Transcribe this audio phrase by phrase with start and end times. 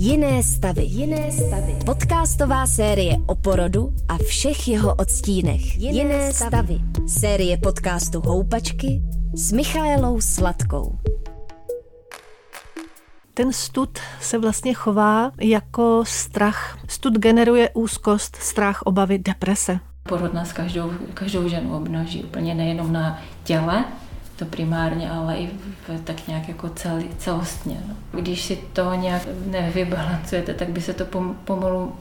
[0.00, 0.84] Jiné stavy.
[0.84, 1.76] Jiné stavy.
[1.84, 5.76] Podcastová série o porodu a všech jeho odstínech.
[5.76, 6.50] Jiné, Jiné stavy.
[6.56, 7.08] stavy.
[7.08, 9.02] Série podcastu Houpačky
[9.34, 10.98] s Michaelou Sladkou.
[13.34, 16.78] Ten stud se vlastně chová jako strach.
[16.88, 19.80] Stud generuje úzkost, strach, obavy, deprese.
[20.08, 23.84] Porod nás každou, každou ženu obnaží, úplně nejenom na těle,
[24.40, 27.80] to primárně, ale i v, tak nějak jako cel, celostně.
[27.88, 28.20] No.
[28.20, 31.04] Když si to nějak nevybalancujete, tak by se to
[31.44, 31.92] pomalu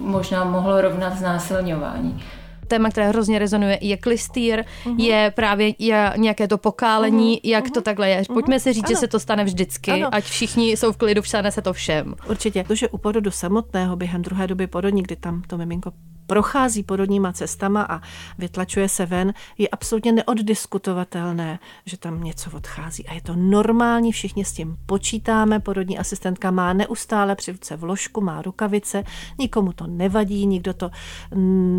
[0.00, 2.22] možná mohlo rovnat znásilňování
[2.68, 5.00] téma, které hrozně rezonuje, je klistýr, uh-huh.
[5.00, 7.50] je právě je nějaké to pokálení, uh-huh.
[7.50, 7.72] jak uh-huh.
[7.74, 8.22] to takhle je.
[8.26, 8.62] Pojďme uh-huh.
[8.62, 8.94] si říct, ano.
[8.94, 10.08] že se to stane vždycky, ano.
[10.12, 12.14] ať všichni jsou v klidu, vstane se to všem.
[12.28, 12.64] Určitě.
[12.64, 15.92] To, že u porodu samotného během druhé doby porodní, kdy tam to miminko
[16.26, 18.00] prochází porodníma cestama a
[18.38, 23.06] vytlačuje se ven, je absolutně neoddiskutovatelné, že tam něco odchází.
[23.06, 25.60] A je to normální, všichni s tím počítáme.
[25.60, 29.04] Porodní asistentka má neustále při ruce vložku, má rukavice,
[29.38, 30.90] nikomu to nevadí, nikdo to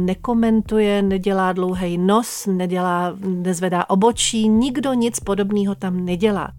[0.06, 6.52] nekomentuje, nedělá dlouhý nos, nedělá, nezvedá obočí, nikdo nic podobného tam nedělá.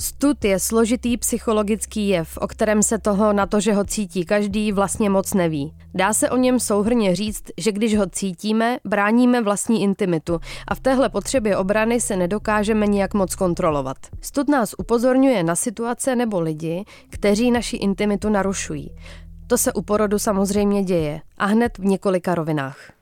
[0.00, 4.72] Stud je složitý psychologický jev, o kterém se toho na to, že ho cítí každý,
[4.72, 5.74] vlastně moc neví.
[5.94, 10.80] Dá se o něm souhrně říct, že když ho cítíme, bráníme vlastní intimitu a v
[10.80, 13.96] téhle potřebě obrany se nedokážeme nijak moc kontrolovat.
[14.20, 18.90] Stud nás upozorňuje na situace nebo lidi, kteří naši intimitu narušují.
[19.46, 22.99] To se u porodu samozřejmě děje a hned v několika rovinách.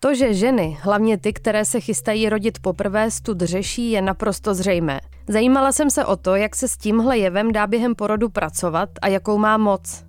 [0.00, 5.00] To, že ženy, hlavně ty, které se chystají rodit poprvé, stud řeší, je naprosto zřejmé.
[5.28, 9.08] Zajímala jsem se o to, jak se s tímhle jevem dá během porodu pracovat a
[9.08, 10.04] jakou má moc.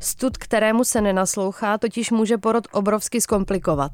[0.00, 3.92] Stud, kterému se nenaslouchá, totiž může porod obrovsky zkomplikovat.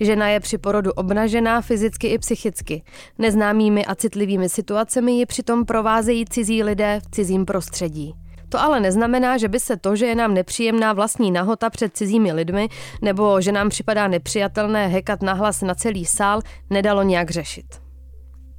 [0.00, 2.82] Žena je při porodu obnažená fyzicky i psychicky.
[3.18, 8.14] Neznámými a citlivými situacemi ji přitom provázejí cizí lidé v cizím prostředí.
[8.50, 12.32] To ale neznamená, že by se to, že je nám nepříjemná vlastní nahota před cizími
[12.32, 12.68] lidmi
[13.02, 17.66] nebo že nám připadá nepřijatelné hekat nahlas na celý sál, nedalo nějak řešit.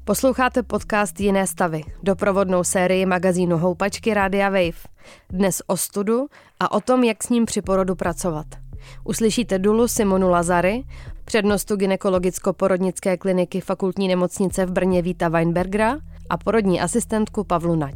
[0.03, 4.81] Posloucháte podcast Jiné stavy, doprovodnou sérii magazínu Houpačky Rádia Wave.
[5.29, 6.27] Dnes o studu
[6.59, 8.45] a o tom, jak s ním při porodu pracovat.
[9.03, 10.83] Uslyšíte Dulu Simonu Lazary,
[11.25, 15.97] přednostu ginekologicko-porodnické kliniky fakultní nemocnice v Brně Víta Weinbergera
[16.31, 17.95] a porodní asistentku Pavlu Nať.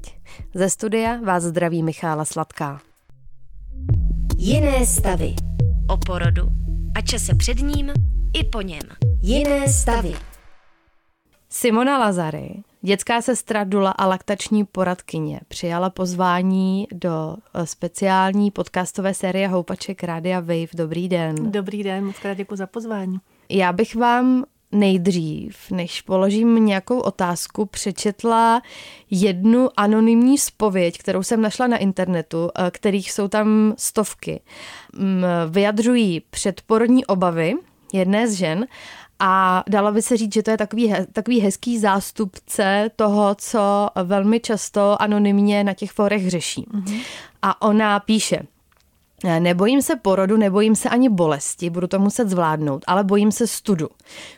[0.53, 2.81] Ze studia vás zdraví Michála Sladká.
[4.37, 5.35] Jiné stavy.
[5.89, 6.47] O porodu
[6.95, 7.91] a čase před ním
[8.33, 8.81] i po něm.
[9.21, 10.13] Jiné stavy.
[11.49, 19.47] Simona Lazary, dětská sestra Dula a laktační poradkyně, přijala pozvání do eh, speciální podcastové série
[19.47, 20.75] Houpaček Rádia Wave.
[20.75, 21.51] Dobrý den.
[21.51, 23.17] Dobrý den, moc krát děkuji za pozvání.
[23.49, 28.61] Já bych vám nejdřív, než položím nějakou otázku, přečetla
[29.11, 34.41] jednu anonymní spověď, kterou jsem našla na internetu, eh, kterých jsou tam stovky.
[34.93, 37.53] Mm, vyjadřují předporodní obavy
[37.93, 38.65] jedné z žen
[39.19, 44.39] a dalo by se říct, že to je takový, takový hezký zástupce toho, co velmi
[44.39, 46.65] často anonymně na těch forech řeší.
[46.73, 47.01] Mm-hmm.
[47.41, 48.39] A ona píše,
[49.25, 53.87] Nebojím se porodu, nebojím se ani bolesti, budu to muset zvládnout, ale bojím se studu.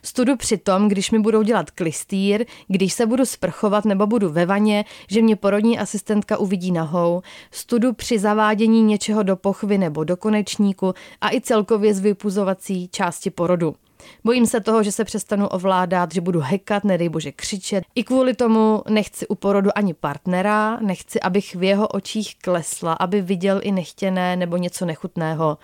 [0.03, 4.45] Studu při tom, když mi budou dělat klistýr, když se budu sprchovat nebo budu ve
[4.45, 7.21] vaně, že mě porodní asistentka uvidí nahou,
[7.51, 13.29] studu při zavádění něčeho do pochvy nebo do konečníku a i celkově z vypuzovací části
[13.29, 13.75] porodu.
[14.23, 17.84] Bojím se toho, že se přestanu ovládat, že budu hekat, nedej bože křičet.
[17.95, 23.22] I kvůli tomu nechci u porodu ani partnera, nechci, abych v jeho očích klesla, aby
[23.22, 25.57] viděl i nechtěné nebo něco nechutného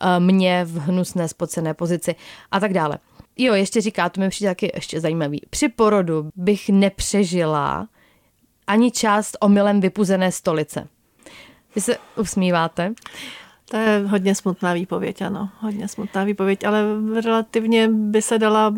[0.00, 2.14] eh, mě v hnusné spocené pozici
[2.50, 2.98] a tak dále.
[3.36, 5.42] Jo, ještě říká, to mi přijde taky ještě zajímavý.
[5.50, 7.88] Při porodu bych nepřežila
[8.66, 10.88] ani část omylem vypuzené stolice.
[11.74, 12.94] Vy se usmíváte?
[13.74, 16.84] To je hodně smutná výpověď, ano, hodně smutná výpověď, ale
[17.24, 18.74] relativně by se dala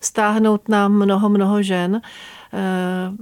[0.00, 2.00] stáhnout na mnoho, mnoho žen.
[2.52, 2.60] Eh,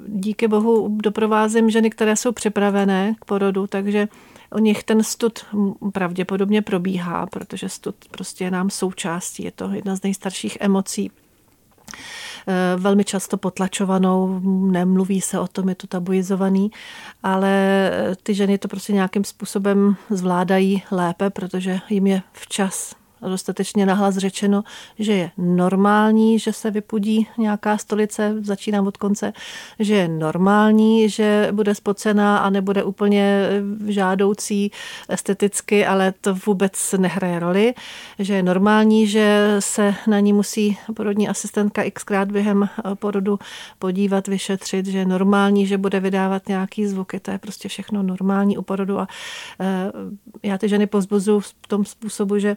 [0.08, 4.08] díky bohu doprovázím ženy, které jsou připravené k porodu, takže
[4.54, 5.46] u nich ten stud
[5.92, 11.10] pravděpodobně probíhá, protože stud prostě je nám součástí, je to jedna z nejstarších emocí
[12.76, 16.70] velmi často potlačovanou, nemluví se o tom, je to tabuizovaný,
[17.22, 17.90] ale
[18.22, 24.64] ty ženy to prostě nějakým způsobem zvládají lépe, protože jim je včas dostatečně nahlas řečeno,
[24.98, 29.32] že je normální, že se vypudí nějaká stolice, začínám od konce,
[29.78, 33.48] že je normální, že bude spocená a nebude úplně
[33.86, 34.70] žádoucí
[35.08, 37.74] esteticky, ale to vůbec nehraje roli,
[38.18, 43.38] že je normální, že se na ní musí porodní asistentka xkrát během porodu
[43.78, 48.58] podívat, vyšetřit, že je normální, že bude vydávat nějaký zvuky, to je prostě všechno normální
[48.58, 49.08] u porodu a
[49.60, 49.92] eh,
[50.42, 52.56] já ty ženy pozbuzu v tom způsobu, že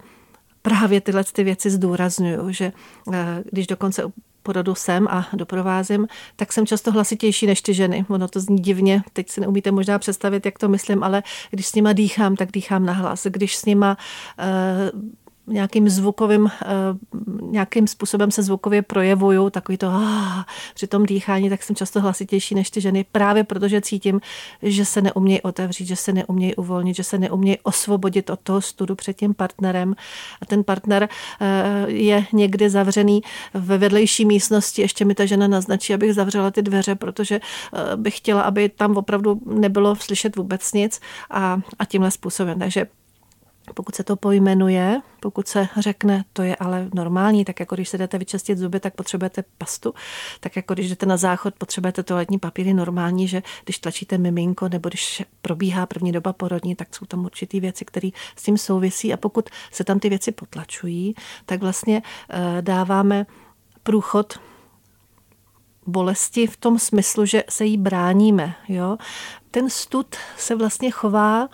[0.67, 2.71] právě tyhle ty věci zdůraznuju, že
[3.13, 4.03] eh, když dokonce
[4.43, 8.05] porodu sem a doprovázím, tak jsem často hlasitější než ty ženy.
[8.09, 11.75] Ono to zní divně, teď si neumíte možná představit, jak to myslím, ale když s
[11.75, 13.27] nima dýchám, tak dýchám na hlas.
[13.29, 13.97] Když s nima
[14.93, 15.01] uh,
[15.47, 16.67] nějakým zvukovým, eh,
[17.41, 20.43] nějakým způsobem se zvukově projevuju, takový to ah,
[20.75, 24.21] při tom dýchání, tak jsem často hlasitější než ty ženy, právě protože cítím,
[24.61, 28.95] že se neumějí otevřít, že se neumějí uvolnit, že se neumějí osvobodit od toho studu
[28.95, 29.95] před tím partnerem.
[30.41, 31.09] A ten partner
[31.41, 33.21] eh, je někdy zavřený
[33.53, 38.17] ve vedlejší místnosti, ještě mi ta žena naznačí, abych zavřela ty dveře, protože eh, bych
[38.17, 40.99] chtěla, aby tam opravdu nebylo slyšet vůbec nic
[41.31, 42.59] a, a tímhle způsobem.
[42.59, 42.87] Takže
[43.73, 47.97] pokud se to pojmenuje, pokud se řekne, to je ale normální, tak jako když se
[47.97, 49.93] jdete vyčistit zuby, tak potřebujete pastu,
[50.39, 54.89] tak jako když jdete na záchod, potřebujete toaletní papíry, normální, že když tlačíte miminko nebo
[54.89, 59.17] když probíhá první doba porodní, tak jsou tam určitý věci, které s tím souvisí a
[59.17, 61.15] pokud se tam ty věci potlačují,
[61.45, 63.25] tak vlastně eh, dáváme
[63.83, 64.39] průchod
[65.87, 68.55] bolesti v tom smyslu, že se jí bráníme.
[68.67, 68.97] Jo?
[69.51, 71.49] Ten stud se vlastně chová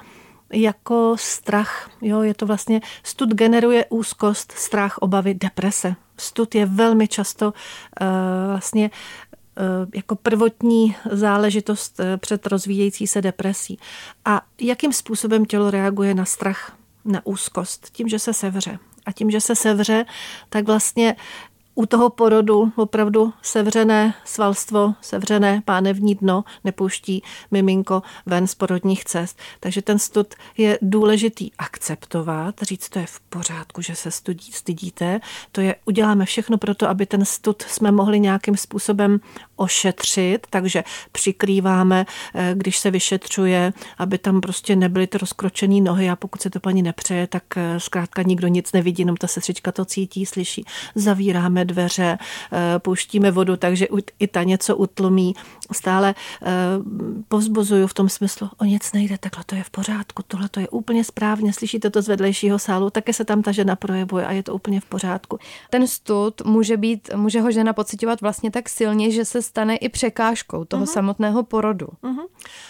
[0.54, 1.90] jako strach.
[2.02, 5.96] Jo, je to vlastně, stud generuje úzkost, strach, obavy, deprese.
[6.18, 8.08] Stud je velmi často uh,
[8.48, 13.80] vlastně uh, jako prvotní záležitost uh, před rozvíjející se depresí.
[14.26, 17.90] A jakým způsobem tělo reaguje na strach, na úzkost?
[17.92, 18.80] Tím, že se sevře.
[19.06, 20.06] A tím, že se sevře,
[20.50, 21.16] tak vlastně
[21.76, 29.40] u toho porodu opravdu sevřené svalstvo, sevřené pánevní dno nepouští miminko ven z porodních cest.
[29.60, 35.20] Takže ten stud je důležitý akceptovat, říct, to je v pořádku, že se studí, stydíte.
[35.52, 39.20] To je, uděláme všechno pro to, aby ten stud jsme mohli nějakým způsobem
[39.56, 42.06] ošetřit, takže přikrýváme,
[42.36, 46.60] eh, když se vyšetřuje, aby tam prostě nebyly ty rozkročené nohy a pokud se to
[46.60, 50.66] paní nepřeje, tak eh, zkrátka nikdo nic nevidí, jenom ta sestřička to cítí, slyší.
[50.96, 52.18] Zavíráme dveře,
[52.52, 53.88] eh, pouštíme vodu, takže
[54.20, 55.34] i ta něco utlumí.
[55.72, 56.16] Stále
[57.28, 60.70] povzbuzuju v tom smyslu, o nic nejde, takhle to je v pořádku, tohle to je
[60.70, 64.44] úplně správně, slyšíte to z vedlejšího sálu, také se tam ta žena projevuje a je
[64.44, 65.40] to úplně v pořádku.
[65.70, 69.90] Ten stud může být, může ho žena pocitovat vlastně tak silně, že se stane i
[69.90, 70.94] překážkou toho uh-huh.
[70.94, 71.88] samotného porodu.
[72.04, 72.28] Uh-huh.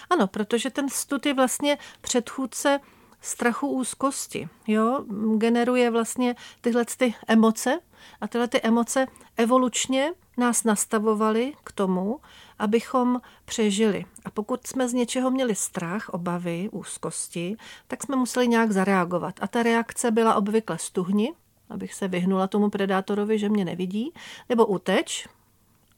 [0.10, 2.80] Ano, protože ten stud je vlastně předchůdce
[3.24, 4.50] strachu úzkosti.
[4.68, 5.06] Jo?
[5.38, 7.80] Generuje vlastně tyhle ty emoce
[8.22, 12.20] a tyhle ty emoce evolučně nás nastavovaly k tomu,
[12.60, 14.06] abychom přežili.
[14.26, 19.36] A pokud jsme z něčeho měli strach, obavy, úzkosti, tak jsme museli nějak zareagovat.
[19.42, 21.34] A ta reakce byla obvykle stuhni,
[21.70, 24.14] abych se vyhnula tomu predátorovi, že mě nevidí,
[24.50, 25.28] nebo uteč,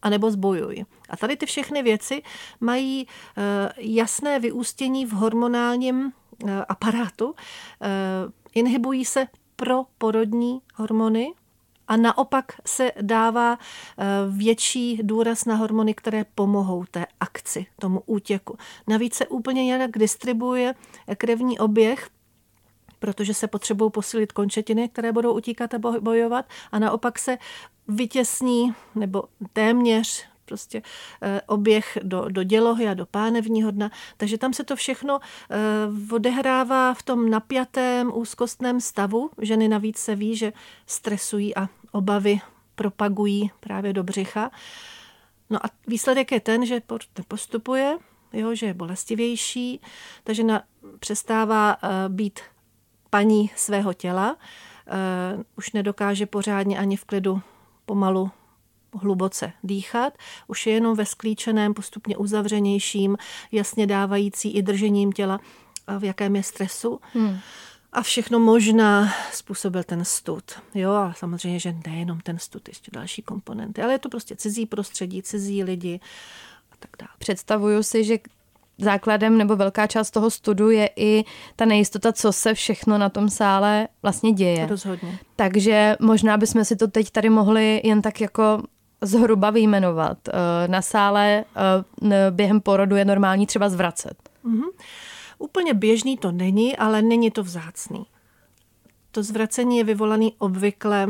[0.01, 0.85] anebo zbojuj.
[1.09, 2.23] A tady ty všechny věci
[2.59, 6.11] mají eh, jasné vyústění v hormonálním
[6.67, 7.35] aparátu.
[7.81, 7.87] Eh,
[8.55, 11.33] inhibují se proporodní hormony,
[11.87, 13.57] a naopak se dává
[14.29, 18.57] větší důraz na hormony, které pomohou té akci, tomu útěku.
[18.87, 20.75] Navíc se úplně jinak distribuuje
[21.17, 22.09] krevní oběh
[22.99, 27.37] protože se potřebují posilit končetiny, které budou utíkat a bojovat a naopak se
[27.87, 29.23] vytěsní nebo
[29.53, 30.81] téměř prostě
[31.21, 33.91] eh, oběh do, do dělohy a do pánevního dna.
[34.17, 35.55] Takže tam se to všechno eh,
[36.15, 39.29] odehrává v tom napjatém, úzkostném stavu.
[39.41, 40.53] Ženy navíc se ví, že
[40.85, 42.41] stresují a obavy
[42.75, 44.51] propagují právě do břicha.
[45.49, 46.81] No a výsledek je ten, že
[47.17, 47.97] nepostupuje,
[48.33, 49.81] jo, že je bolestivější,
[50.23, 50.63] takže na,
[50.99, 52.39] přestává uh, být
[53.09, 54.37] paní svého těla,
[55.57, 57.41] už nedokáže pořádně ani v klidu
[57.85, 58.31] pomalu
[58.97, 60.13] hluboce dýchat,
[60.47, 63.17] už je jenom ve sklíčeném, postupně uzavřenějším,
[63.51, 65.39] jasně dávající i držením těla,
[65.99, 66.99] v jakém je stresu.
[67.13, 67.37] Hmm.
[67.93, 70.43] A všechno možná způsobil ten stud.
[70.73, 74.65] Jo, a samozřejmě, že nejenom ten stud, ještě další komponenty, ale je to prostě cizí
[74.65, 75.99] prostředí, cizí lidi
[76.71, 77.09] a tak dále.
[77.17, 78.17] Představuju si, že
[78.77, 81.23] základem nebo velká část toho studu je i
[81.55, 84.67] ta nejistota, co se všechno na tom sále vlastně děje.
[84.67, 85.19] Rozhodně.
[85.35, 88.63] Takže možná bychom si to teď tady mohli jen tak jako
[89.05, 90.17] zhruba vyjmenovat.
[90.27, 91.45] Eh, na sále
[92.01, 94.17] eh, během porodu je normální třeba zvracet.
[94.45, 94.69] Mm-hmm.
[95.37, 98.05] Úplně běžný to není, ale není to vzácný.
[99.11, 101.07] To zvracení je vyvolané obvykle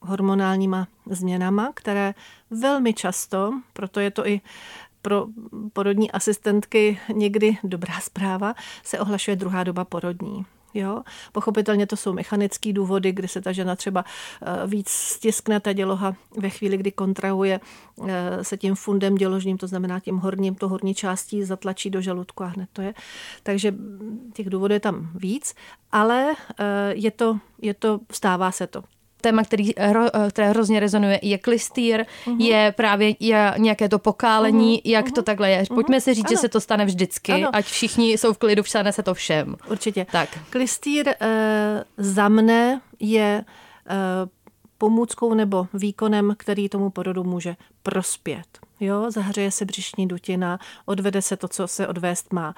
[0.00, 2.14] hormonálníma změnama, které
[2.50, 4.40] velmi často, proto je to i
[5.02, 5.26] pro
[5.72, 10.46] porodní asistentky někdy dobrá zpráva, se ohlašuje druhá doba porodní.
[10.74, 11.02] Jo?
[11.32, 14.04] Pochopitelně to jsou mechanické důvody, kdy se ta žena třeba
[14.42, 17.60] eh, víc stiskne ta děloha ve chvíli, kdy kontrahuje
[18.08, 22.44] eh, se tím fundem děložním, to znamená tím horním, to horní částí zatlačí do žaludku
[22.44, 22.94] a hned to je.
[23.42, 23.74] Takže
[24.32, 25.54] těch důvodů je tam víc,
[25.92, 26.64] ale eh,
[26.94, 28.82] je to, je to, stává se to
[29.22, 29.94] téma, který, eh,
[30.30, 32.40] které hrozně rezonuje, je klistýr, uh-huh.
[32.40, 34.90] je právě je nějaké to pokálení, uh-huh.
[34.90, 35.12] jak uh-huh.
[35.12, 35.58] to takhle je.
[35.58, 35.74] Mhm.
[35.74, 36.36] Pojďme si říct, ano.
[36.36, 37.48] že se to stane vždycky, ano.
[37.52, 39.56] ať všichni jsou v klidu, stane se to všem.
[39.70, 40.06] Určitě.
[40.12, 40.28] Tak.
[40.50, 41.14] Klistýr uh,
[41.96, 44.28] za mne je uh,
[44.78, 48.46] pomůckou nebo výkonem, který tomu porodu může prospět.
[48.80, 52.54] Jo, zahřeje se břišní dutina, odvede se to, co se odvést má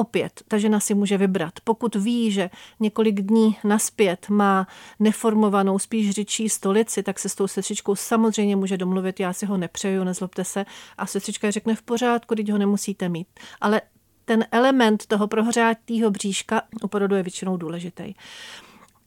[0.00, 1.52] opět ta žena si může vybrat.
[1.64, 4.66] Pokud ví, že několik dní naspět má
[4.98, 9.56] neformovanou, spíš řičí stolici, tak se s tou sestřičkou samozřejmě může domluvit, já si ho
[9.56, 10.66] nepřeju, nezlobte se.
[10.98, 13.28] A sestřička řekne v pořádku, když ho nemusíte mít.
[13.60, 13.80] Ale
[14.24, 18.14] ten element toho prohřátého bříška u porodu je většinou důležitý.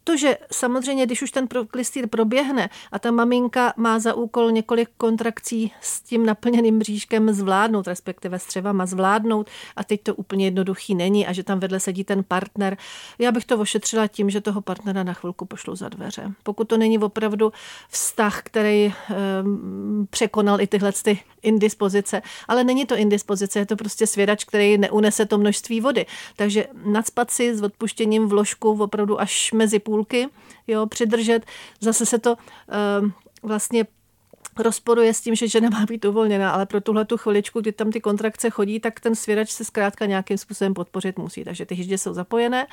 [0.03, 4.89] To, že samozřejmě, když už ten klistýr proběhne a ta maminka má za úkol několik
[4.97, 11.27] kontrakcí s tím naplněným bříškem zvládnout, respektive střevama zvládnout a teď to úplně jednoduchý není
[11.27, 12.77] a že tam vedle sedí ten partner,
[13.19, 16.31] já bych to ošetřila tím, že toho partnera na chvilku pošlu za dveře.
[16.43, 17.53] Pokud to není opravdu
[17.89, 18.93] vztah, který
[19.43, 24.77] um, překonal i tyhle ty indispozice, ale není to indispozice, je to prostě svědač, který
[24.77, 26.05] neunese to množství vody.
[26.35, 30.27] Takže nadspat si s odpuštěním v ložku opravdu až mezi půl půlky,
[30.67, 31.45] jo, přidržet.
[31.79, 33.09] Zase se to uh,
[33.43, 33.85] vlastně
[34.59, 37.91] rozporuje s tím, že žena má být uvolněná, ale pro tuhle tu chviličku, kdy tam
[37.91, 41.43] ty kontrakce chodí, tak ten svěrač se zkrátka nějakým způsobem podpořit musí.
[41.43, 42.67] Takže ty hyždě jsou zapojené,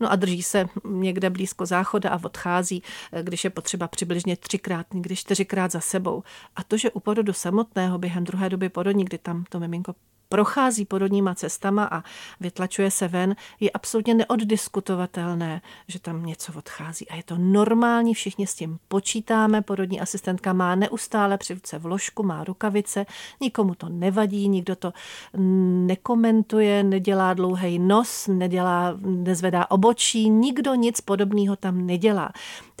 [0.00, 4.94] no a drží se někde blízko záchoda a odchází, eh, když je potřeba přibližně třikrát,
[4.94, 6.22] někdy čtyřikrát za sebou.
[6.56, 9.94] A to, že u porodu samotného během druhé doby porodní, kdy tam to miminko
[10.32, 12.02] prochází porodníma cestama a
[12.40, 17.08] vytlačuje se ven, je absolutně neoddiskutovatelné, že tam něco odchází.
[17.08, 19.62] A je to normální, všichni s tím počítáme.
[19.62, 23.06] Porodní asistentka má neustále při ruce vložku, má rukavice,
[23.40, 24.92] nikomu to nevadí, nikdo to
[25.86, 32.32] nekomentuje, nedělá dlouhý nos, nedělá, nezvedá obočí, nikdo nic podobného tam nedělá.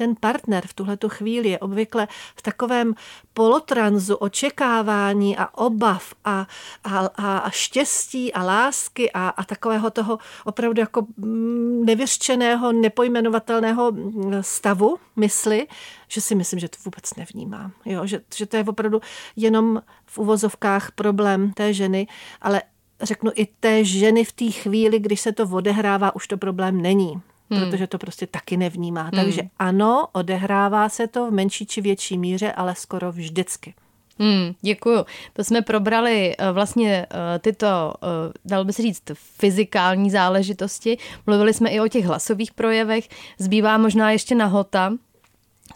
[0.02, 2.94] Ten partner v tuhle chvíli je obvykle v takovém
[3.34, 6.46] polotranzu očekávání a obav a,
[6.84, 13.92] a, a a štěstí a lásky a, a takového toho opravdu jako mm, nevyřčeného, nepojmenovatelného
[13.92, 15.66] mm, stavu mysli,
[16.08, 17.70] že si myslím, že to vůbec nevnímá.
[17.84, 18.06] Jo?
[18.06, 19.00] Že, že to je opravdu
[19.36, 22.06] jenom v uvozovkách problém té ženy,
[22.40, 22.62] ale
[23.02, 27.22] řeknu i té ženy v té chvíli, když se to odehrává, už to problém není.
[27.50, 27.60] Hmm.
[27.60, 29.02] protože to prostě taky nevnímá.
[29.02, 29.10] Hmm.
[29.10, 33.74] Takže ano, odehrává se to v menší či větší míře, ale skoro vždycky.
[34.18, 35.04] Hmm, děkuju.
[35.32, 37.66] To jsme probrali uh, vlastně uh, tyto,
[38.02, 38.08] uh,
[38.44, 40.98] dalo by se říct, fyzikální záležitosti.
[41.26, 43.08] Mluvili jsme i o těch hlasových projevech.
[43.38, 44.92] Zbývá možná ještě nahota.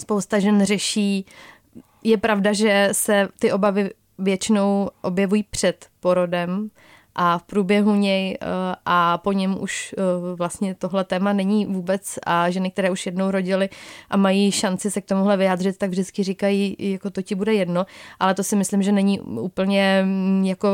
[0.01, 1.27] Spousta žen řeší.
[2.03, 6.71] Je pravda, že se ty obavy většinou objevují před porodem
[7.17, 8.47] a v průběhu něj eh,
[8.85, 10.03] a po něm už eh,
[10.37, 13.69] vlastně tohle téma není vůbec a ženy, které už jednou rodily
[14.11, 17.87] a mají šanci se k tomuhle vyjádřit, tak vždycky říkají, jako to ti bude jedno,
[18.21, 20.69] ale to si myslím, že není úplně mm, jako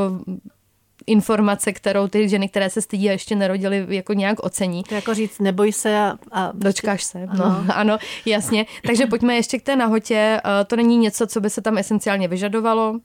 [1.06, 4.82] informace, kterou ty ženy, které se stydí a ještě nerodily, jako nějak ocení.
[4.82, 6.14] To jako říct, neboj se a...
[6.32, 6.52] a...
[6.54, 7.64] Dočkáš se, ano.
[7.66, 8.66] no, ano, jasně.
[8.86, 10.40] Takže pojďme ještě k té nahotě.
[10.44, 12.98] Eh, to není něco, co by se tam esenciálně vyžadovalo.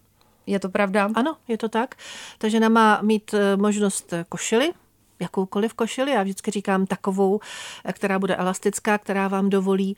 [0.48, 1.10] Je to pravda?
[1.16, 1.96] Ano, je to tak.
[2.38, 4.74] Ta žena má mít eh, možnost eh, košily,
[5.19, 6.12] jakoukoliv košili.
[6.12, 7.39] Já vždycky říkám takovou,
[7.86, 9.97] eh, která bude elastická, která vám dovolí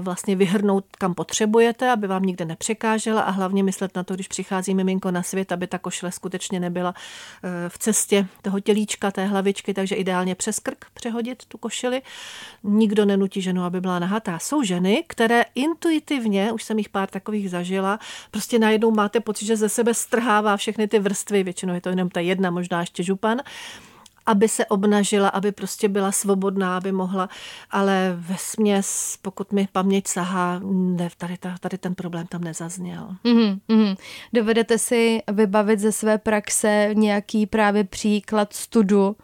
[0.00, 4.74] vlastně vyhrnout, kam potřebujete, aby vám nikde nepřekážela a hlavně myslet na to, když přichází
[4.74, 6.94] miminko na svět, aby ta košile skutečně nebyla
[7.68, 12.02] v cestě toho tělíčka, té hlavičky, takže ideálně přes krk přehodit tu košili.
[12.62, 14.38] Nikdo nenutí ženu, aby byla nahatá.
[14.38, 17.98] Jsou ženy, které intuitivně, už jsem jich pár takových zažila,
[18.30, 22.08] prostě najednou máte pocit, že ze sebe strhává všechny ty vrstvy, většinou je to jenom
[22.08, 23.40] ta jedna, možná ještě župan,
[24.30, 27.28] aby se obnažila, aby prostě byla svobodná, aby mohla,
[27.70, 33.08] ale ve směs, pokud mi paměť sahá, ne, tady, ta, tady ten problém tam nezazněl.
[33.24, 33.96] Mm-hmm.
[34.32, 39.16] Dovedete si vybavit ze své praxe nějaký právě příklad studu,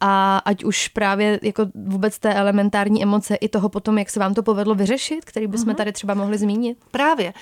[0.00, 4.34] a ať už právě jako vůbec té elementární emoce i toho potom, jak se vám
[4.34, 5.74] to povedlo vyřešit, který bychom mm-hmm.
[5.74, 6.78] tady třeba mohli zmínit?
[6.90, 7.28] Právě.
[7.28, 7.34] E,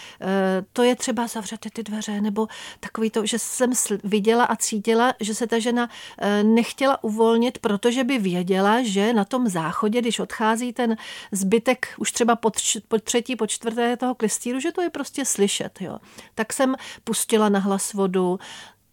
[0.72, 2.46] to je třeba zavřet ty dveře, nebo
[2.80, 3.72] takový to, že jsem
[4.04, 9.24] viděla a cítila, že se ta žena e, nechtěla uvolnit, protože by věděla, že na
[9.24, 10.96] tom záchodě, když odchází ten
[11.32, 15.24] zbytek už třeba po, tř, po třetí, po čtvrté toho klistýru, že to je prostě
[15.24, 15.80] slyšet.
[15.80, 15.98] Jo.
[16.34, 18.38] Tak jsem pustila na hlas vodu,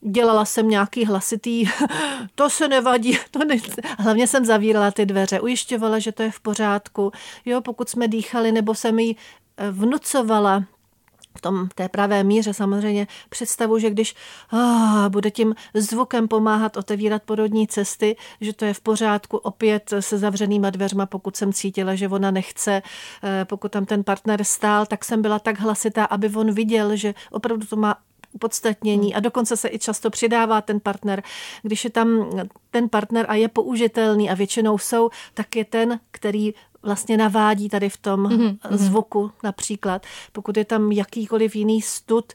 [0.05, 1.65] dělala jsem nějaký hlasitý,
[2.35, 3.55] to se nevadí, to ne...
[3.99, 7.11] hlavně jsem zavírala ty dveře, ujišťovala, že to je v pořádku,
[7.45, 9.17] jo, pokud jsme dýchali, nebo jsem jí
[9.57, 10.63] eh, vnucovala
[11.37, 14.15] v tom té pravé míře samozřejmě představu, že když
[14.53, 20.17] oh, bude tím zvukem pomáhat otevírat porodní cesty, že to je v pořádku opět se
[20.17, 22.81] zavřenýma dveřma, pokud jsem cítila, že ona nechce,
[23.23, 27.13] eh, pokud tam ten partner stál, tak jsem byla tak hlasitá, aby on viděl, že
[27.31, 27.95] opravdu to má
[28.33, 31.23] upodstatnění a dokonce se i často přidává ten partner.
[31.61, 32.29] Když je tam
[32.71, 37.89] ten partner a je použitelný a většinou jsou, tak je ten, který vlastně navádí tady
[37.89, 38.57] v tom mm-hmm.
[38.71, 40.05] zvuku například.
[40.31, 42.33] Pokud je tam jakýkoliv jiný stud,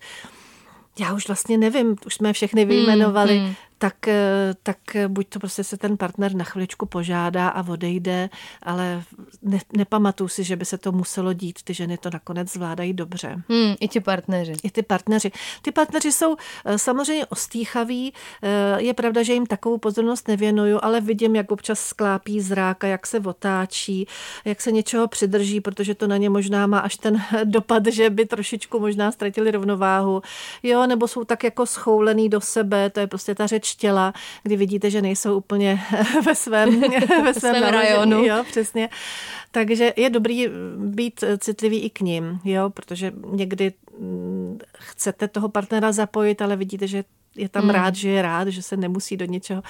[0.99, 4.77] já už vlastně nevím, už jsme všechny vyjmenovali, mm, mm tak, eh, tak
[5.09, 8.31] buď to prostě se ten partner na chviličku požádá a odejde,
[8.63, 9.03] ale
[9.43, 11.63] ne, nepamatuju si, že by se to muselo dít.
[11.63, 13.43] Ty ženy to nakonec zvládají dobře.
[13.49, 14.53] Hmm, I ti partneři.
[14.63, 15.31] I ty partneři.
[15.63, 18.13] Ty partneři jsou eh, samozřejmě ostýchaví.
[18.43, 23.07] Eh, je pravda, že jim takovou pozornost nevěnuju, ale vidím, jak občas sklápí zráka, jak
[23.07, 24.07] se otáčí,
[24.45, 28.27] jak se něčeho přidrží, protože to na ně možná má až ten dopad, že by
[28.27, 30.23] trošičku možná ztratili rovnováhu.
[30.63, 34.57] Jo, nebo jsou tak jako schoulený do sebe, to je prostě ta řeč těla, kdy
[34.57, 35.81] vidíte, že nejsou úplně
[36.25, 36.81] ve svém,
[37.25, 38.25] ve svém rajonu.
[38.25, 38.89] Jo, přesně.
[39.51, 40.47] Takže je dobrý
[40.77, 46.87] být citlivý i k ním, jo, protože někdy mm, chcete toho partnera zapojit, ale vidíte,
[46.87, 47.05] že
[47.37, 47.71] je tam hmm.
[47.71, 49.63] rád, že je rád, že se nemusí do něčeho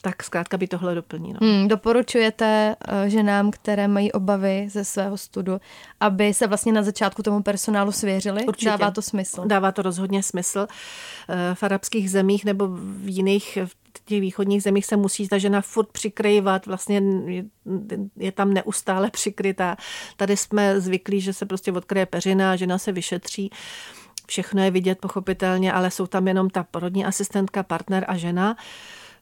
[0.00, 1.32] tak zkrátka by tohle doplní.
[1.32, 1.38] No.
[1.42, 5.60] Hmm, doporučujete uh, ženám, které mají obavy ze svého studu,
[6.00, 8.46] aby se vlastně na začátku tomu personálu svěřili?
[8.46, 8.70] Určitě.
[8.70, 9.42] Dává to smysl?
[9.46, 10.58] Dává to rozhodně smysl.
[10.68, 15.60] Uh, v arabských zemích nebo v jiných v těch východních zemích se musí ta žena
[15.60, 17.44] furt přikrývat, vlastně je,
[18.16, 19.76] je tam neustále přikrytá.
[20.16, 23.50] Tady jsme zvyklí, že se prostě odkryje peřina a žena se vyšetří.
[24.26, 28.56] Všechno je vidět pochopitelně, ale jsou tam jenom ta porodní asistentka, partner a žena.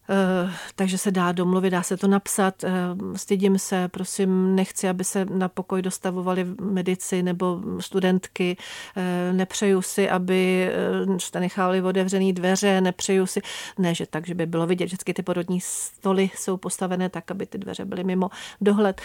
[0.09, 2.65] Eh, takže se dá domluvit, dá se to napsat.
[2.65, 2.71] Eh,
[3.17, 8.57] stydím se, prosím, nechci, aby se na pokoj dostavovali medici nebo studentky.
[8.97, 10.71] Eh, nepřeju si, aby
[11.19, 13.41] jste nechali otevřený dveře, nepřeju si,
[13.79, 17.47] ne, že tak, že by bylo vidět, vždycky ty porodní stoly jsou postavené tak, aby
[17.47, 19.01] ty dveře byly mimo dohled.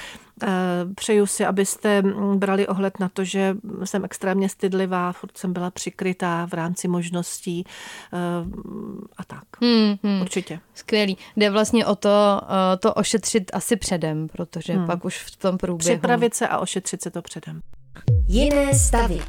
[0.96, 5.72] Přeju si, abyste mm, brali ohled na to, že jsem extrémně stydlivá, furt jsem byla
[5.72, 7.66] přikrytá v rámci možností
[9.18, 9.44] a tak.
[9.62, 10.22] Hmm, hmm.
[10.22, 10.60] Určitě
[10.92, 11.18] skvělý.
[11.36, 14.88] Jde vlastně o to, eh, to ošetřit asi předem, protože hmm.
[14.88, 15.98] pak už v tom průběhu...
[16.00, 17.62] Připravit se a ošetřit se to předem.
[18.28, 19.22] Jiné stavy.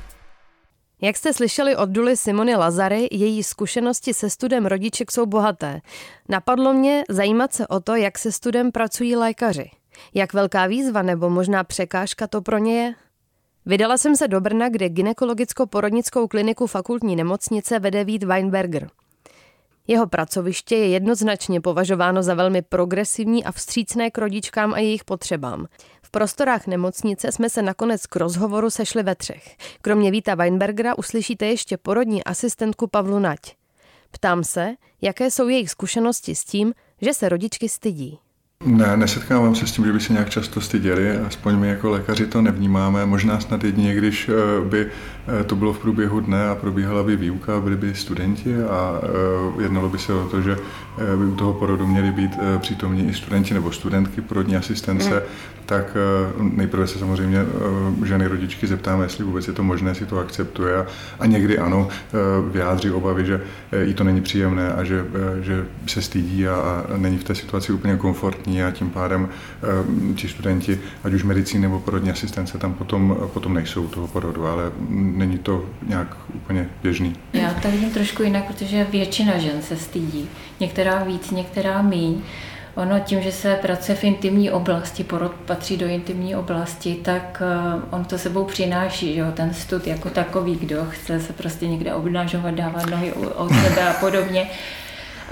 [1.00, 5.80] Jak jste slyšeli od Duly Simony Lazary, její zkušenosti se studem rodiček jsou bohaté.
[6.28, 9.70] Napadlo mě zajímat se o to, jak se studem pracují lékaři.
[10.14, 12.94] Jak velká výzva nebo možná překážka to pro ně je?
[13.66, 18.90] Vydala jsem se do Brna, kde gynekologicko-porodnickou kliniku fakultní nemocnice vede Vít Weinberger.
[19.86, 25.66] Jeho pracoviště je jednoznačně považováno za velmi progresivní a vstřícné k rodičkám a jejich potřebám.
[26.02, 29.56] V prostorách nemocnice jsme se nakonec k rozhovoru sešli ve třech.
[29.82, 33.40] Kromě Víta Weinbergera uslyšíte ještě porodní asistentku Pavlu Nať.
[34.10, 38.18] Ptám se, jaké jsou jejich zkušenosti s tím, že se rodičky stydí.
[38.66, 42.26] Ne, nesetkávám se s tím, že by se nějak často styděli, aspoň my jako lékaři
[42.26, 43.06] to nevnímáme.
[43.06, 44.86] Možná snad jedině, když eh, by
[45.40, 49.62] eh, to bylo v průběhu dne a probíhala by výuka, byli by studenti a eh,
[49.62, 50.56] jednalo by se o to, že
[51.16, 55.20] by u toho porodu měli být přítomní i studenti nebo studentky porodní asistence, mm.
[55.66, 55.96] tak
[56.38, 57.38] nejprve se samozřejmě
[58.04, 60.86] ženy rodičky zeptáme, jestli vůbec je to možné, si to akceptuje
[61.20, 61.88] a někdy ano,
[62.52, 63.40] vyjádří obavy, že
[63.82, 65.04] jí to není příjemné a že,
[65.40, 70.14] že se stydí a, a není v té situaci úplně komfortní a tím pádem eh,
[70.14, 74.72] ti studenti, ať už medicíny nebo porodní asistence, tam potom, potom nejsou toho porodu, ale
[74.90, 77.16] není to nějak úplně běžný.
[77.32, 80.28] Já to vidím trošku jinak, protože většina žen se stydí.
[80.82, 82.22] Některá víc, některá míň.
[82.74, 87.82] Ono tím, že se pracuje v intimní oblasti, porod patří do intimní oblasti, tak eh,
[87.90, 91.94] on to sebou přináší, že jo, ten stud jako takový, kdo chce se prostě někde
[91.94, 94.46] obnažovat, dávat nohy od sebe a podobně,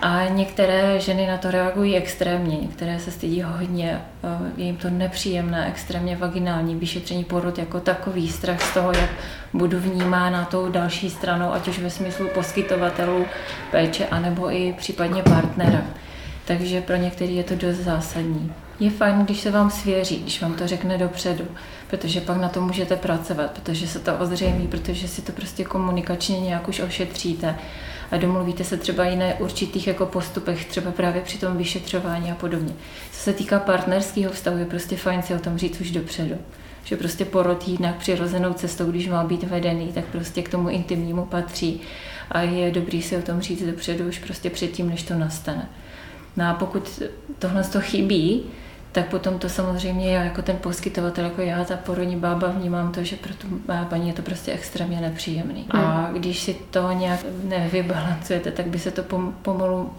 [0.02, 4.90] a některé ženy na to reagují extrémně, některé se stydí hodně, eh, je jim to
[4.90, 9.10] nepříjemné, extrémně vaginální vyšetření porod jako takový, strach z toho, jak
[9.52, 13.26] budu vnímána tou další stranou, ať už ve smyslu poskytovatelů
[13.70, 15.82] péče, anebo i případně partnera.
[16.44, 18.52] Takže pro některý je to dost zásadní.
[18.80, 21.44] Je fajn, když se vám svěří, když vám to řekne dopředu,
[21.90, 26.40] protože pak na to můžete pracovat, protože se to ozřejmí, protože si to prostě komunikačně
[26.40, 27.54] nějak už ošetříte
[28.18, 32.72] domluvíte se třeba i na určitých jako postupech, třeba právě při tom vyšetřování a podobně.
[33.12, 36.34] Co se týká partnerského vztahu, je prostě fajn si o tom říct už dopředu.
[36.84, 41.24] Že prostě porod jinak přirozenou cestou, když má být vedený, tak prostě k tomu intimnímu
[41.24, 41.80] patří
[42.30, 45.68] a je dobrý si o tom říct dopředu už prostě předtím, než to nastane.
[46.36, 47.02] No a pokud
[47.38, 48.42] tohle to chybí,
[48.92, 53.05] tak potom to samozřejmě já jako ten poskytovatel, jako já, ta porodní bába, vnímám to,
[53.05, 53.46] že pro tu
[53.88, 55.66] paní je to prostě extrémně nepříjemný.
[55.70, 56.14] A hmm.
[56.14, 59.03] když si to nějak nevybalancujete, tak by se to
[59.42, 59.90] pomalu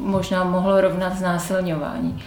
[0.00, 2.22] možná mohlo rovnat znásilňování.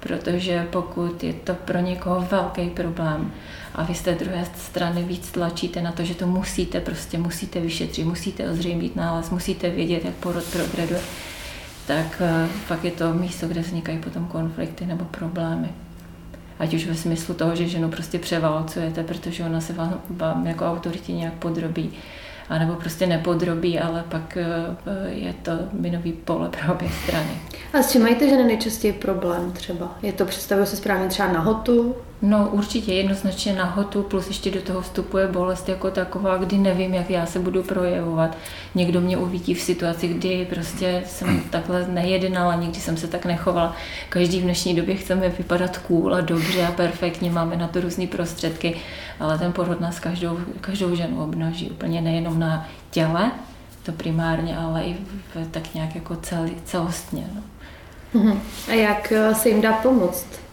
[0.00, 3.32] Protože pokud je to pro někoho velký problém
[3.74, 7.60] a vy z té druhé strany víc tlačíte na to, že to musíte, prostě musíte
[7.60, 11.00] vyšetřit, musíte ozřejmit nález, musíte vědět, jak porod progreduje,
[11.86, 12.22] tak
[12.68, 15.68] pak eh, je to místo, kde vznikají potom konflikty nebo problémy.
[16.58, 20.66] Ať už ve smyslu toho, že ženu prostě převálcujete, protože ona se vám, vám jako
[20.66, 21.90] autoritě nějak podrobí,
[22.48, 24.46] anebo prostě nepodrobí, ale pak eh,
[25.08, 27.30] je to minový pole pro obě strany.
[27.72, 29.98] A s čím mají ty ženy nejčastěji problém třeba?
[30.02, 31.96] Je to, představuje se správně třeba na hotu?
[32.22, 36.94] No určitě jednoznačně na hotu, plus ještě do toho vstupuje bolest jako taková, kdy nevím,
[36.94, 38.36] jak já se budu projevovat.
[38.74, 43.76] Někdo mě uvidí v situaci, kdy prostě jsem takhle nejednala, nikdy jsem se tak nechovala.
[44.08, 48.06] Každý v dnešní době chceme vypadat cool a dobře a perfektně, máme na to různé
[48.06, 48.76] prostředky,
[49.20, 53.30] ale ten porod nás každou, každou ženu obnaží, úplně nejenom na těle,
[53.82, 57.24] to primárně, ale i v, tak nějak jako cel, celostně.
[57.34, 57.42] No.
[58.20, 58.40] Mhm.
[58.68, 60.45] A jak eh, se jim dá pomoct?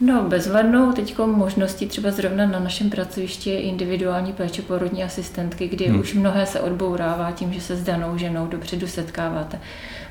[0.00, 5.86] No, bezvadnou teď možností třeba zrovna na našem pracovišti je individuální péče porodní asistentky, kdy
[5.86, 6.00] hmm.
[6.00, 9.60] už mnohé se odbourává tím, že se s danou ženou dopředu setkáváte.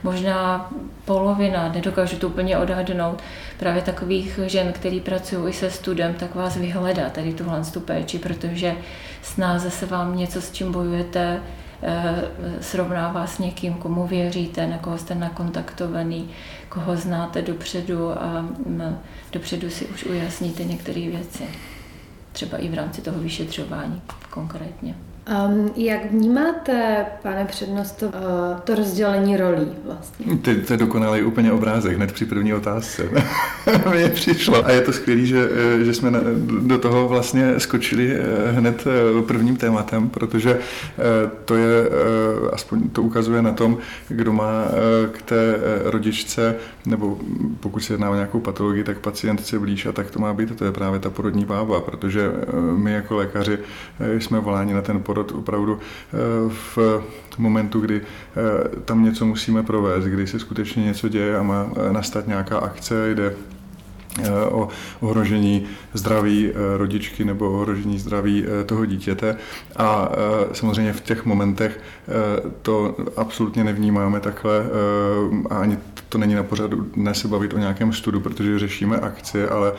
[0.04, 0.70] Možná
[1.06, 3.22] polovina, nedokážu to úplně odhadnout,
[3.60, 8.20] právě takových žen, který pracují i se studem, tak vás vyhledá tady tuhle tu péči,
[8.20, 8.76] protože
[9.22, 11.40] snáze se vám něco, s čím bojujete,
[12.62, 16.30] srovnává s někým, komu věříte, na koho jste nakontaktovaný,
[16.70, 18.98] koho znáte dopředu a mm,
[19.32, 21.44] dopředu si už ujasníte některé věci.
[22.32, 24.96] Třeba i v rámci toho vyšetřování konkrétně.
[25.30, 28.12] Um, jak vnímáte, pane přednosto, uh,
[28.64, 30.38] to rozdělení rolí vlastně?
[30.38, 33.10] Ty, to je dokonalý úplně obrázek, hned při první otázce.
[33.94, 34.66] Mně přišlo.
[34.66, 35.50] A je to skvělé, že,
[35.82, 36.20] eh, že jsme na,
[36.62, 38.86] do toho vlastně skočili eh, hned
[39.28, 40.60] prvním tématem, protože
[41.46, 41.90] to je,
[42.54, 44.66] aspoň to ukazuje na tom, kdo má
[45.12, 47.18] k té rodičce, nebo
[47.60, 50.66] pokud se jedná o nějakou patologii, tak pacientce blíž a tak to má být, to
[50.66, 52.32] je právě ta porodní bába, protože
[52.76, 53.58] my jako lékaři
[54.20, 59.64] jsme voláni na ten porod porod opravdu eh, v momentu, kdy eh, tam něco musíme
[59.64, 63.36] provést, kdy se skutečně něco děje a má eh, nastat nějaká akce, jde
[64.50, 64.68] o
[65.00, 69.38] ohrožení zdraví rodičky nebo ohrožení zdraví toho dítěte.
[69.76, 70.10] A
[70.54, 71.80] samozřejmě v těch momentech
[72.62, 74.66] to absolutně nevnímáme takhle
[75.50, 75.78] a ani
[76.10, 79.74] to není na pořadu dnes se bavit o nějakém studu, protože řešíme akci, ale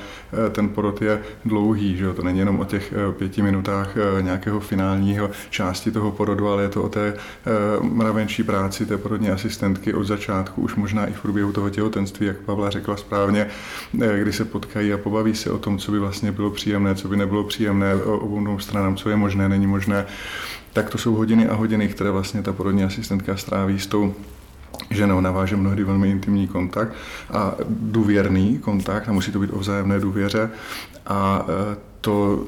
[0.47, 2.15] eh, ten porod je dlouhý, že jo?
[2.15, 6.63] to není jenom o těch eh, pěti minutách eh, nějakého finálního části toho porodu, ale
[6.63, 7.17] je to o té
[7.83, 12.37] mravenčí práci té porodní asistentky od začátku, už možná i v průběhu toho těhotenství, jak
[12.37, 13.47] Pavla řekla správně,
[13.93, 17.17] kdy se potkají a pobaví se o tom, co by vlastně bylo příjemné, co by
[17.17, 20.07] nebylo příjemné obou stranám, co je možné, není možné.
[20.73, 24.15] Tak to jsou hodiny a hodiny, které vlastně ta porodní asistentka stráví s tou
[24.91, 26.93] ženou naváže mnohdy velmi intimní kontakt
[27.31, 30.51] a důvěrný kontakt a musí to být o vzájemné důvěře.
[31.07, 32.45] A e, to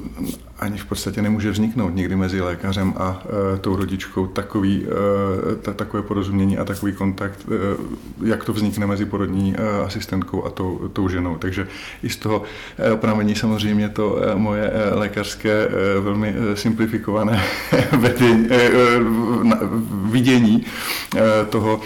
[0.59, 3.23] ani v podstatě nemůže vzniknout nikdy mezi lékařem a
[3.55, 8.87] e, tou rodičkou takový, e, ta, takové porozumění a takový kontakt, e, jak to vznikne
[8.87, 11.37] mezi porodní e, asistentkou a tou, tou ženou.
[11.37, 11.67] Takže
[12.03, 12.43] i z toho
[12.93, 17.43] e, pramení samozřejmě to e, moje e, lékařské e, velmi e, simplifikované
[17.97, 18.71] vedení, e, e,
[20.03, 20.65] vidění
[21.15, 21.81] e, toho,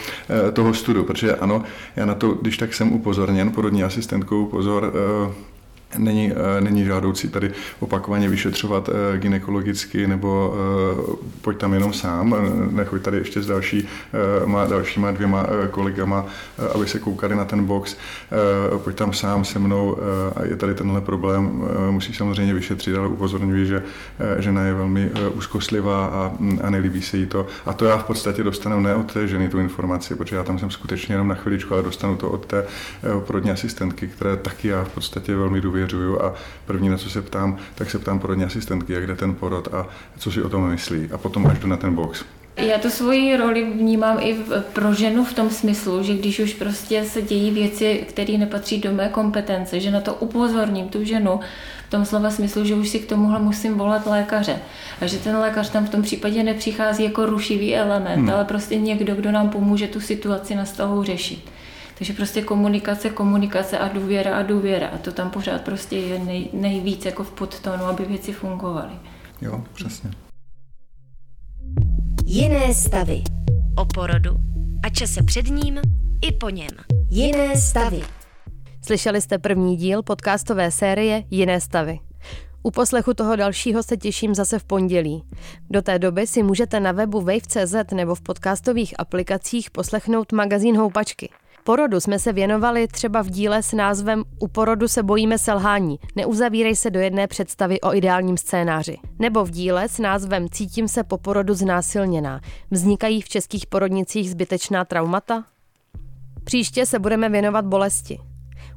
[0.48, 1.64] e, toho studu, protože ano,
[1.96, 5.47] já na to, když tak jsem upozorněn porodní asistentkou, pozor, e,
[5.98, 12.36] Není, eh, není žádoucí tady opakovaně vyšetřovat eh, ginekologicky nebo eh, pojď tam jenom sám,
[12.72, 13.88] nechoď tady ještě s další,
[14.46, 16.26] má, dalšíma dvěma kolegama,
[16.76, 17.98] aby se koukali na ten box,
[18.84, 19.98] pojď tam sám se mnou
[20.36, 23.84] a je tady tenhle problém, musí samozřejmě vyšetřit, ale upozorňuji, že
[24.40, 27.48] žena je velmi úzkostlivá a, mm, a nelíbí se jí to.
[27.66, 30.60] A to já v podstatě dostanu ne od té ženy tu informaci, protože já tam
[30.60, 32.66] jsem skutečně jenom na chviličku, ale dostanu to od té
[33.28, 36.34] porodní asistentky, které taky já v podstatě velmi důvěřuji důvěřuju a
[36.66, 39.88] první, na co se ptám, tak se ptám porodní asistentky, jak jde ten porod a
[40.18, 41.10] co si o tom myslí.
[41.14, 42.26] A potom až jdu na ten box.
[42.58, 44.36] Já tu svoji roli vnímám i
[44.74, 48.94] pro ženu v tom smyslu, že když už prostě se dějí věci, které nepatří do
[48.94, 51.40] mé kompetence, že na to upozorním tu ženu
[51.88, 54.60] v tom slova smyslu, že už si k tomuhle musím volat lékaře.
[55.02, 58.30] A že ten lékař tam v tom případě nepřichází jako rušivý element, hmm.
[58.30, 61.57] ale prostě někdo, kdo nám pomůže tu situaci na stavu řešit.
[61.98, 64.88] Takže prostě komunikace, komunikace a důvěra a důvěra.
[64.88, 68.94] A to tam pořád prostě je nej, nejvíc jako v podtónu, aby věci fungovaly.
[69.42, 70.12] Jo, přesně.
[72.26, 73.24] Jiné stavy.
[73.78, 74.32] O porodu
[74.84, 75.80] a čase před ním
[76.22, 76.70] i po něm.
[77.10, 78.02] Jiné stavy.
[78.86, 82.00] Slyšeli jste první díl podcastové série Jiné stavy.
[82.64, 85.24] U poslechu toho dalšího se těším zase v pondělí.
[85.70, 91.30] Do té doby si můžete na webu wave.cz nebo v podcastových aplikacích poslechnout magazín Houpačky–
[91.68, 96.76] Porodu jsme se věnovali třeba v díle s názvem U porodu se bojíme selhání, neuzavírej
[96.76, 98.98] se do jedné představy o ideálním scénáři.
[99.20, 104.86] Nebo v díle s názvem Cítím se po porodu znásilněná, vznikají v českých porodnicích zbytečná
[104.86, 105.44] traumata?
[106.44, 108.20] Příště se budeme věnovat bolesti.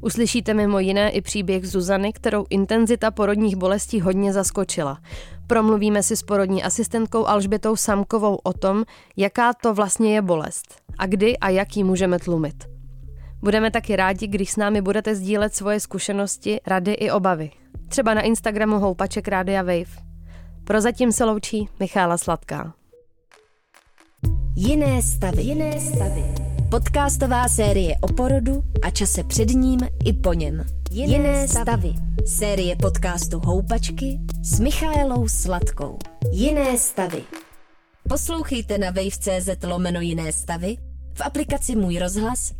[0.00, 4.98] Uslyšíte mimo jiné i příběh Zuzany, kterou intenzita porodních bolestí hodně zaskočila.
[5.46, 8.84] Promluvíme si s porodní asistentkou Alžbětou Samkovou o tom,
[9.16, 12.79] jaká to vlastně je bolest a kdy a jak ji můžeme tlumit.
[13.42, 17.50] Budeme taky rádi, když s námi budete sdílet svoje zkušenosti, rady i obavy.
[17.88, 20.10] Třeba na Instagramu Houpaček Rádia Wave.
[20.64, 22.74] Prozatím se loučí Michála Sladká.
[24.56, 25.42] Jiné stavy.
[25.42, 26.24] Jiné stavy.
[26.70, 30.64] Podcastová série o porodu a čase před ním i po něm.
[30.90, 31.64] Jiné, Jiné stavy.
[31.64, 31.92] stavy.
[32.26, 35.98] Série podcastu Houpačky s Michaelou Sladkou.
[36.32, 37.22] Jiné stavy.
[38.08, 40.76] Poslouchejte na wave.cz lomeno Jiné stavy,
[41.14, 42.59] v aplikaci Můj rozhlas